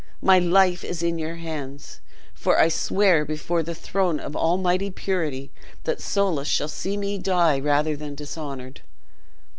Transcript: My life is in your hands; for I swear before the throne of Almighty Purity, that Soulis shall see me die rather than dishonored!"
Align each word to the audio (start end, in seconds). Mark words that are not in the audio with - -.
My 0.23 0.39
life 0.39 0.83
is 0.83 1.03
in 1.03 1.19
your 1.19 1.35
hands; 1.35 2.01
for 2.33 2.57
I 2.59 2.69
swear 2.69 3.23
before 3.23 3.61
the 3.61 3.75
throne 3.75 4.19
of 4.19 4.35
Almighty 4.35 4.89
Purity, 4.89 5.51
that 5.83 6.01
Soulis 6.01 6.47
shall 6.47 6.69
see 6.69 6.97
me 6.97 7.19
die 7.19 7.59
rather 7.59 7.95
than 7.95 8.15
dishonored!" 8.15 8.81